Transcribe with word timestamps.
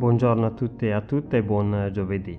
Buongiorno 0.00 0.46
a 0.46 0.50
tutti 0.52 0.86
e 0.86 0.92
a 0.92 1.02
tutte 1.02 1.36
e 1.36 1.42
buon 1.42 1.90
giovedì. 1.92 2.34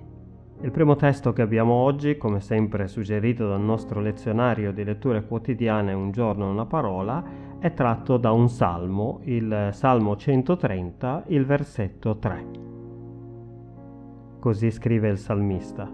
Il 0.62 0.72
primo 0.72 0.96
testo 0.96 1.32
che 1.32 1.42
abbiamo 1.42 1.74
oggi, 1.74 2.16
come 2.16 2.40
sempre 2.40 2.88
suggerito 2.88 3.46
dal 3.46 3.60
nostro 3.60 4.00
lezionario 4.00 4.72
di 4.72 4.82
letture 4.82 5.24
quotidiane 5.24 5.92
Un 5.92 6.10
giorno 6.10 6.50
una 6.50 6.66
parola, 6.66 7.22
è 7.60 7.72
tratto 7.72 8.16
da 8.16 8.32
un 8.32 8.48
salmo, 8.48 9.20
il 9.26 9.68
Salmo 9.70 10.16
130, 10.16 11.26
il 11.28 11.46
versetto 11.46 12.16
3. 12.16 12.46
Così 14.40 14.72
scrive 14.72 15.08
il 15.08 15.18
salmista. 15.18 15.88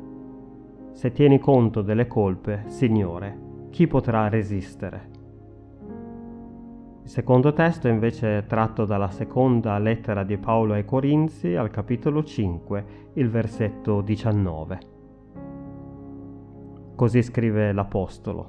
Se 0.93 1.13
tieni 1.13 1.39
conto 1.39 1.83
delle 1.83 2.07
colpe, 2.07 2.63
Signore, 2.69 3.67
chi 3.69 3.87
potrà 3.87 4.31
resistere? 4.31 5.18
Il 7.09 7.15
secondo 7.15 7.55
testo 7.55 7.89
invece 7.89 8.37
è 8.37 8.45
tratto 8.45 8.85
dalla 8.85 9.09
seconda 9.09 9.79
lettera 9.79 10.25
di 10.25 10.37
Paolo 10.37 10.75
ai 10.75 10.85
Corinzi 10.85 11.55
al 11.55 11.71
capitolo 11.71 12.23
5, 12.23 12.85
il 13.15 13.31
versetto 13.31 14.03
19. 14.03 14.79
Così 16.95 17.23
scrive 17.23 17.73
l'Apostolo. 17.73 18.45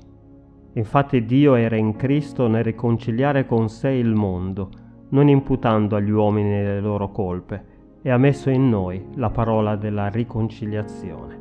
Infatti 0.73 1.23
Dio 1.23 1.55
era 1.55 1.77
in 1.77 1.95
Cristo 1.95 2.47
nel 2.47 2.65
riconciliare 2.65 3.45
con 3.45 3.69
sé 3.69 3.91
il 3.91 4.13
mondo, 4.13 4.69
non 5.11 5.29
imputando 5.29 5.95
agli 5.95 6.11
uomini 6.11 6.49
le 6.49 6.81
loro 6.81 7.11
colpe, 7.11 7.63
e 8.01 8.11
ha 8.11 8.17
messo 8.17 8.49
in 8.49 8.67
noi 8.67 9.07
la 9.15 9.29
parola 9.29 9.77
della 9.77 10.09
riconciliazione. 10.09 11.38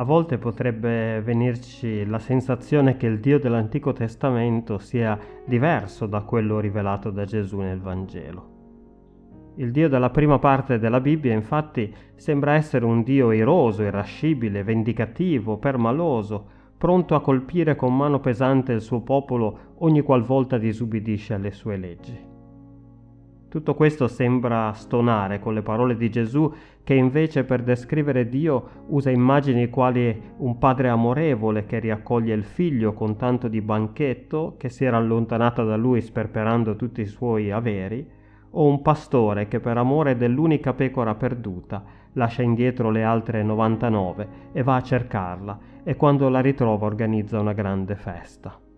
A 0.00 0.04
volte 0.04 0.38
potrebbe 0.38 1.20
venirci 1.20 2.06
la 2.06 2.18
sensazione 2.18 2.96
che 2.96 3.06
il 3.06 3.20
Dio 3.20 3.38
dell'Antico 3.38 3.92
Testamento 3.92 4.78
sia 4.78 5.18
diverso 5.44 6.06
da 6.06 6.22
quello 6.22 6.58
rivelato 6.58 7.10
da 7.10 7.26
Gesù 7.26 7.58
nel 7.58 7.82
Vangelo. 7.82 8.48
Il 9.56 9.70
Dio 9.70 9.90
della 9.90 10.08
prima 10.08 10.38
parte 10.38 10.78
della 10.78 11.02
Bibbia 11.02 11.34
infatti 11.34 11.94
sembra 12.14 12.54
essere 12.54 12.86
un 12.86 13.02
Dio 13.02 13.30
iroso, 13.30 13.82
irascibile, 13.82 14.62
vendicativo, 14.62 15.58
permaloso, 15.58 16.46
pronto 16.78 17.14
a 17.14 17.20
colpire 17.20 17.76
con 17.76 17.94
mano 17.94 18.20
pesante 18.20 18.72
il 18.72 18.80
suo 18.80 19.02
popolo 19.02 19.74
ogni 19.80 20.00
qualvolta 20.00 20.56
disubbidisce 20.56 21.34
alle 21.34 21.50
sue 21.50 21.76
leggi. 21.76 22.29
Tutto 23.50 23.74
questo 23.74 24.06
sembra 24.06 24.72
stonare 24.74 25.40
con 25.40 25.54
le 25.54 25.62
parole 25.62 25.96
di 25.96 26.08
Gesù 26.08 26.54
che 26.84 26.94
invece 26.94 27.42
per 27.42 27.64
descrivere 27.64 28.28
Dio 28.28 28.84
usa 28.86 29.10
immagini 29.10 29.68
quali 29.68 30.22
un 30.36 30.56
padre 30.56 30.88
amorevole 30.88 31.66
che 31.66 31.80
riaccoglie 31.80 32.32
il 32.32 32.44
figlio 32.44 32.92
con 32.92 33.16
tanto 33.16 33.48
di 33.48 33.60
banchetto 33.60 34.54
che 34.56 34.68
si 34.68 34.84
era 34.84 34.98
allontanato 34.98 35.64
da 35.64 35.74
lui 35.74 36.00
sperperando 36.00 36.76
tutti 36.76 37.00
i 37.00 37.06
suoi 37.06 37.50
averi, 37.50 38.08
o 38.52 38.66
un 38.68 38.82
pastore 38.82 39.48
che 39.48 39.58
per 39.58 39.76
amore 39.78 40.16
dell'unica 40.16 40.72
pecora 40.72 41.16
perduta 41.16 41.82
lascia 42.12 42.42
indietro 42.42 42.88
le 42.90 43.02
altre 43.02 43.42
99 43.42 44.28
e 44.52 44.62
va 44.62 44.76
a 44.76 44.82
cercarla 44.82 45.58
e 45.82 45.96
quando 45.96 46.28
la 46.28 46.40
ritrova 46.40 46.86
organizza 46.86 47.40
una 47.40 47.52
grande 47.52 47.96
festa. 47.96 48.69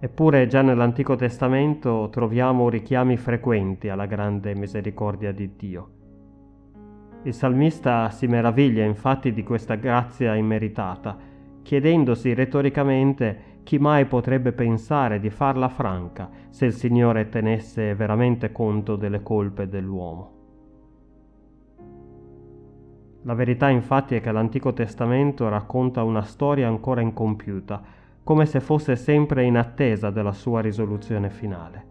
Eppure 0.00 0.46
già 0.46 0.62
nell'Antico 0.62 1.16
Testamento 1.16 2.08
troviamo 2.10 2.68
richiami 2.68 3.16
frequenti 3.16 3.88
alla 3.88 4.06
grande 4.06 4.54
misericordia 4.54 5.32
di 5.32 5.56
Dio. 5.56 5.90
Il 7.24 7.34
salmista 7.34 8.08
si 8.10 8.28
meraviglia 8.28 8.84
infatti 8.84 9.32
di 9.32 9.42
questa 9.42 9.74
grazia 9.74 10.36
immeritata, 10.36 11.16
chiedendosi 11.62 12.32
retoricamente 12.32 13.56
chi 13.64 13.78
mai 13.78 14.06
potrebbe 14.06 14.52
pensare 14.52 15.18
di 15.18 15.30
farla 15.30 15.68
franca 15.68 16.30
se 16.48 16.66
il 16.66 16.72
Signore 16.72 17.28
tenesse 17.28 17.96
veramente 17.96 18.52
conto 18.52 18.94
delle 18.94 19.22
colpe 19.24 19.68
dell'uomo. 19.68 20.36
La 23.22 23.34
verità 23.34 23.68
infatti 23.68 24.14
è 24.14 24.20
che 24.20 24.30
l'Antico 24.30 24.72
Testamento 24.72 25.48
racconta 25.48 26.04
una 26.04 26.22
storia 26.22 26.68
ancora 26.68 27.00
incompiuta, 27.00 27.82
come 28.28 28.44
se 28.44 28.60
fosse 28.60 28.94
sempre 28.94 29.44
in 29.44 29.56
attesa 29.56 30.10
della 30.10 30.32
sua 30.32 30.60
risoluzione 30.60 31.30
finale. 31.30 31.86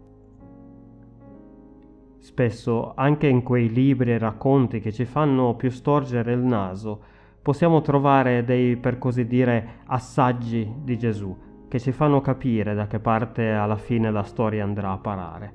Spesso, 2.18 2.92
anche 2.94 3.26
in 3.26 3.42
quei 3.42 3.68
libri 3.68 4.12
e 4.12 4.18
racconti 4.18 4.78
che 4.78 4.92
ci 4.92 5.04
fanno 5.04 5.56
più 5.56 5.68
storgere 5.68 6.32
il 6.32 6.38
naso, 6.38 7.02
possiamo 7.42 7.80
trovare 7.80 8.44
dei, 8.44 8.76
per 8.76 8.98
così 8.98 9.26
dire, 9.26 9.80
assaggi 9.86 10.74
di 10.80 10.96
Gesù, 10.96 11.36
che 11.66 11.80
ci 11.80 11.90
fanno 11.90 12.20
capire 12.20 12.72
da 12.72 12.86
che 12.86 13.00
parte 13.00 13.50
alla 13.50 13.74
fine 13.74 14.08
la 14.12 14.22
storia 14.22 14.62
andrà 14.62 14.92
a 14.92 14.98
parare. 14.98 15.52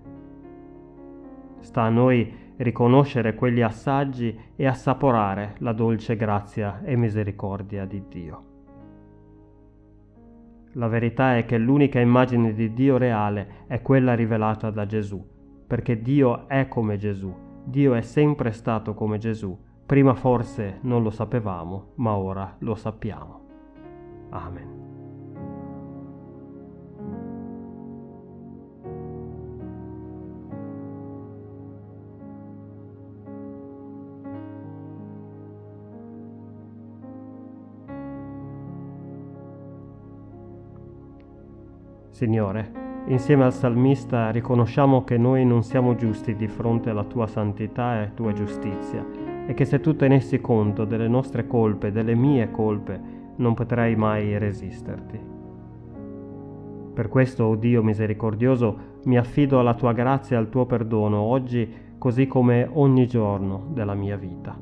Sta 1.62 1.84
a 1.84 1.90
noi 1.90 2.56
riconoscere 2.58 3.36
quegli 3.36 3.62
assaggi 3.62 4.38
e 4.54 4.68
assaporare 4.68 5.56
la 5.60 5.72
dolce 5.72 6.18
grazia 6.18 6.82
e 6.84 6.98
misericordia 6.98 7.86
di 7.86 8.04
Dio. 8.10 8.53
La 10.74 10.88
verità 10.88 11.38
è 11.38 11.46
che 11.46 11.58
l'unica 11.58 12.00
immagine 12.00 12.54
di 12.54 12.74
Dio 12.74 12.98
reale 12.98 13.66
è 13.68 13.82
quella 13.82 14.16
rivelata 14.16 14.72
da 14.72 14.86
Gesù, 14.86 15.24
perché 15.68 16.02
Dio 16.02 16.48
è 16.48 16.68
come 16.68 16.98
Gesù, 16.98 17.34
Dio 17.64 17.94
è 17.94 18.02
sempre 18.02 18.52
stato 18.52 18.94
come 18.94 19.18
Gesù. 19.18 19.58
Prima 19.86 20.16
forse 20.16 20.80
non 20.82 21.04
lo 21.04 21.12
sapevamo, 21.12 21.92
ma 21.96 22.16
ora 22.16 22.56
lo 22.60 22.74
sappiamo. 22.74 23.42
Amen. 24.30 24.83
Signore, 42.14 42.72
insieme 43.08 43.44
al 43.44 43.54
salmista 43.54 44.30
riconosciamo 44.30 45.04
che 45.04 45.18
noi 45.18 45.44
non 45.48 45.64
siamo 45.64 45.96
giusti 45.96 46.36
di 46.36 46.48
fronte 46.48 46.92
alla 46.92 47.06
tua 47.06 47.26
santità 47.26 48.04
e 48.04 48.14
tua 48.14 48.34
giustizia 48.34 49.04
e 49.48 49.56
che 49.56 49.66
se 49.66 49.80
tu 49.80 49.96
tenessi 49.96 50.40
conto 50.40 50.86
delle 50.86 51.08
nostre 51.08 51.48
colpe, 51.48 51.92
delle 51.92 52.14
mie 52.14 52.52
colpe, 52.52 53.02
non 53.38 53.56
potrei 53.56 53.96
mai 53.96 54.38
resisterti. 54.38 55.20
Per 56.94 57.10
questo, 57.10 57.46
o 57.46 57.50
oh 57.50 57.56
Dio 57.56 57.82
misericordioso, 57.82 59.00
mi 59.06 59.18
affido 59.18 59.60
alla 59.60 59.74
tua 59.74 59.94
grazia 59.94 60.38
e 60.38 60.40
al 60.40 60.50
tuo 60.50 60.68
perdono 60.68 61.18
oggi 61.18 61.96
così 61.98 62.28
come 62.28 62.70
ogni 62.72 63.08
giorno 63.08 63.70
della 63.74 63.96
mia 63.96 64.18
vita. 64.18 64.56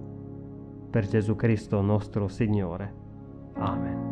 Per 0.89 1.05
Gesù 1.05 1.35
Cristo 1.35 1.81
nostro 1.81 2.29
Signore. 2.29 4.10